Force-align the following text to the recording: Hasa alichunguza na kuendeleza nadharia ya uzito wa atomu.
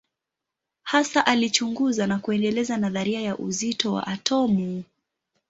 Hasa 0.83 1.25
alichunguza 1.25 2.07
na 2.07 2.19
kuendeleza 2.19 2.77
nadharia 2.77 3.21
ya 3.21 3.37
uzito 3.37 3.93
wa 3.93 4.07
atomu. 4.07 4.83